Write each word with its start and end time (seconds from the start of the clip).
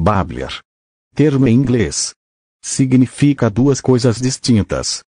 Babler. 0.00 0.60
Termo 1.12 1.48
em 1.48 1.54
inglês. 1.56 2.12
Significa 2.62 3.50
duas 3.50 3.80
coisas 3.80 4.20
distintas. 4.20 5.00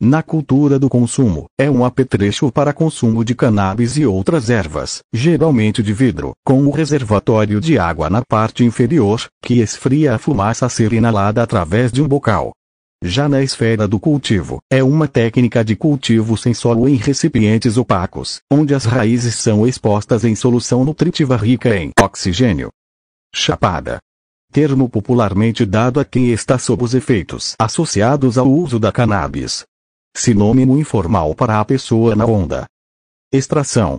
Na 0.00 0.22
cultura 0.22 0.78
do 0.78 0.88
consumo, 0.88 1.46
é 1.58 1.68
um 1.68 1.84
apetrecho 1.84 2.52
para 2.52 2.72
consumo 2.72 3.24
de 3.24 3.34
cannabis 3.34 3.96
e 3.96 4.06
outras 4.06 4.48
ervas, 4.48 5.00
geralmente 5.12 5.82
de 5.82 5.92
vidro, 5.92 6.32
com 6.44 6.64
o 6.64 6.70
reservatório 6.70 7.60
de 7.60 7.76
água 7.76 8.08
na 8.08 8.22
parte 8.22 8.62
inferior, 8.62 9.26
que 9.42 9.54
esfria 9.54 10.14
a 10.14 10.18
fumaça 10.18 10.64
a 10.64 10.68
ser 10.68 10.92
inalada 10.92 11.42
através 11.42 11.90
de 11.90 12.00
um 12.00 12.06
bocal. 12.06 12.52
Já 13.02 13.28
na 13.28 13.42
esfera 13.42 13.88
do 13.88 13.98
cultivo, 13.98 14.60
é 14.70 14.80
uma 14.80 15.08
técnica 15.08 15.64
de 15.64 15.74
cultivo 15.74 16.36
sem 16.36 16.54
solo 16.54 16.88
em 16.88 16.94
recipientes 16.94 17.76
opacos, 17.76 18.38
onde 18.48 18.76
as 18.76 18.84
raízes 18.84 19.34
são 19.34 19.66
expostas 19.66 20.24
em 20.24 20.36
solução 20.36 20.84
nutritiva 20.84 21.36
rica 21.36 21.76
em 21.76 21.90
oxigênio. 22.00 22.70
Chapada. 23.34 23.98
Termo 24.52 24.88
popularmente 24.88 25.66
dado 25.66 26.00
a 26.00 26.04
quem 26.04 26.30
está 26.30 26.58
sob 26.58 26.82
os 26.82 26.94
efeitos 26.94 27.54
associados 27.58 28.38
ao 28.38 28.50
uso 28.50 28.78
da 28.78 28.90
cannabis, 28.90 29.64
Sinônimo 30.16 30.78
informal 30.78 31.34
para 31.34 31.60
a 31.60 31.64
pessoa 31.64 32.16
na 32.16 32.24
onda. 32.24 32.64
Extração. 33.30 33.98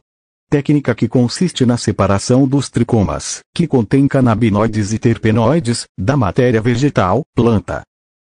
Técnica 0.50 0.96
que 0.96 1.08
consiste 1.08 1.64
na 1.64 1.78
separação 1.78 2.48
dos 2.48 2.72
tricomas, 2.72 3.42
que 3.54 3.68
contém 3.68 4.08
canabinoides 4.08 4.94
e 4.94 4.98
terpenoides, 4.98 5.86
da 5.96 6.18
matéria 6.18 6.60
vegetal, 6.60 7.22
planta. 7.36 7.84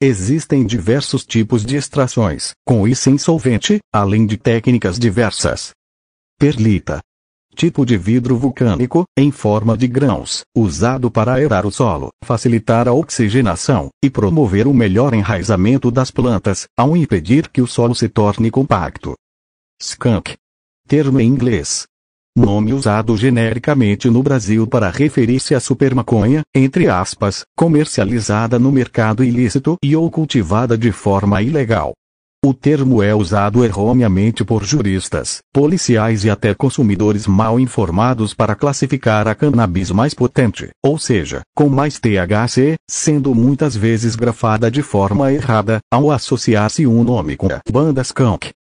Existem 0.02 0.66
diversos 0.66 1.24
tipos 1.24 1.64
de 1.64 1.76
extrações, 1.76 2.54
com 2.66 2.88
e 2.88 2.96
sem 2.96 3.20
solvente, 3.20 3.80
além 3.94 4.26
de 4.26 4.36
técnicas 4.36 4.98
diversas. 4.98 5.72
Perlita 6.40 7.02
tipo 7.56 7.86
de 7.86 7.98
vidro 7.98 8.38
vulcânico, 8.38 9.06
em 9.18 9.32
forma 9.32 9.78
de 9.78 9.88
grãos, 9.88 10.44
usado 10.56 11.10
para 11.10 11.34
aerar 11.34 11.66
o 11.66 11.72
solo, 11.72 12.10
facilitar 12.24 12.88
a 12.88 12.94
oxigenação 12.94 13.90
e 14.04 14.10
promover 14.10 14.68
o 14.68 14.74
melhor 14.74 15.14
enraizamento 15.14 15.90
das 15.90 16.12
plantas, 16.12 16.68
ao 16.78 16.96
impedir 16.96 17.50
que 17.50 17.62
o 17.62 17.68
solo 17.68 17.96
se 17.96 18.10
torne 18.10 18.52
compacto. 18.52 19.16
Skunk. 19.82 20.36
Termo 20.88 21.20
em 21.20 21.28
inglês. 21.28 21.88
Nome 22.38 22.74
usado 22.74 23.16
genericamente 23.16 24.10
no 24.10 24.22
Brasil 24.22 24.68
para 24.68 24.90
referir-se 24.90 25.56
à 25.56 25.60
supermaconha, 25.60 26.44
entre 26.54 26.90
aspas, 26.90 27.46
comercializada 27.56 28.60
no 28.60 28.74
mercado 28.74 29.24
ilícito 29.24 29.78
e 29.82 29.96
ou 29.96 30.12
cultivada 30.12 30.78
de 30.78 30.92
forma 30.92 31.42
ilegal. 31.42 31.94
O 32.46 32.54
termo 32.54 33.02
é 33.02 33.12
usado 33.16 33.66
erroneamente 33.66 34.46
por 34.46 34.64
juristas, 34.64 35.40
policiais 35.52 36.26
e 36.26 36.30
até 36.30 36.54
consumidores 36.54 37.26
mal 37.26 37.60
informados 37.60 38.36
para 38.36 38.54
classificar 38.54 39.28
a 39.28 39.34
cannabis 39.34 39.90
mais 39.90 40.14
potente, 40.14 40.70
ou 40.86 41.00
seja, 41.00 41.42
com 41.56 41.68
mais 41.70 42.00
THC, 42.00 42.76
sendo 42.88 43.34
muitas 43.34 43.76
vezes 43.76 44.16
grafada 44.16 44.70
de 44.70 44.84
forma 44.84 45.34
errada, 45.34 45.80
ao 45.92 46.12
associar-se 46.12 46.86
um 46.86 47.04
nome 47.04 47.36
com 47.36 47.48
a 47.48 47.60
banda 47.68 48.04
skunk. 48.04 48.52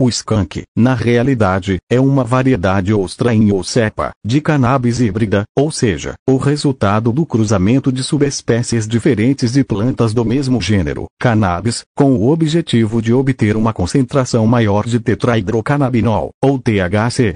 O 0.00 0.08
skunk, 0.08 0.64
na 0.76 0.92
realidade, 0.92 1.78
é 1.88 2.00
uma 2.00 2.24
variedade 2.24 2.92
ou 2.92 3.06
strain 3.06 3.52
ou 3.52 3.62
cepa, 3.62 4.10
de 4.26 4.40
cannabis 4.40 5.00
híbrida, 5.00 5.44
ou 5.56 5.70
seja, 5.70 6.14
o 6.28 6.36
resultado 6.36 7.12
do 7.12 7.24
cruzamento 7.24 7.92
de 7.92 8.02
subespécies 8.02 8.88
diferentes 8.88 9.52
de 9.52 9.62
plantas 9.62 10.12
do 10.12 10.24
mesmo 10.24 10.60
gênero, 10.60 11.06
cannabis, 11.20 11.84
com 11.96 12.12
o 12.12 12.28
objetivo 12.28 13.00
de 13.00 13.12
obter 13.12 13.56
uma 13.56 13.72
concentração 13.72 14.44
maior 14.48 14.84
de 14.84 14.98
tetrahidrocannabinol, 14.98 16.30
ou 16.42 16.58
THC. 16.58 17.34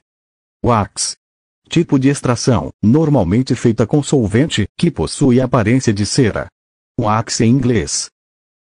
Wax. 0.64 1.14
Tipo 1.68 1.96
de 1.96 2.08
extração, 2.08 2.70
normalmente 2.82 3.54
feita 3.54 3.86
com 3.86 4.02
solvente, 4.02 4.66
que 4.76 4.90
possui 4.90 5.40
aparência 5.40 5.92
de 5.92 6.04
cera. 6.04 6.48
Wax 7.00 7.40
em 7.40 7.50
inglês, 7.50 8.08